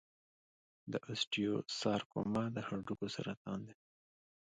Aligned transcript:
د 0.91 0.93
اوسټیوسارکوما 1.07 2.43
د 2.55 2.57
هډوکو 2.67 3.05
سرطان 3.15 3.59
دی. 3.67 3.75